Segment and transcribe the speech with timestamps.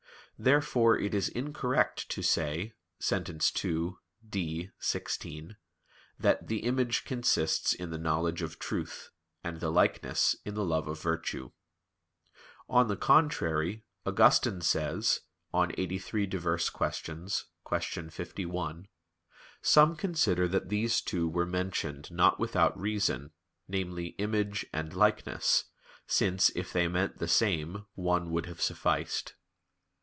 [0.39, 3.29] Therefore it is incorrect to say (Sent.
[3.63, 3.91] ii,
[4.27, 5.55] D, xvi)
[6.17, 9.11] that "the image consists in the knowledge of truth,
[9.43, 11.51] and the likeness in the love of virtue."
[12.67, 15.19] On the contrary, Augustine says
[15.53, 15.75] (QQ.
[15.77, 16.27] 83,
[17.63, 18.09] qu.
[18.09, 18.87] 51):
[19.61, 23.31] "Some consider that these two were mentioned not without reason,
[23.67, 25.65] namely "image" and "likeness,"
[26.07, 29.35] since, if they meant the same, one would have sufficed."